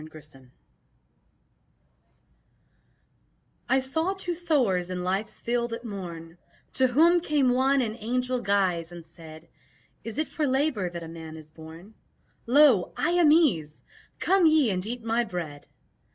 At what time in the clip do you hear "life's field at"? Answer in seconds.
5.03-5.85